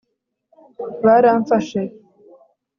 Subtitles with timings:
[1.05, 1.81] baramfashe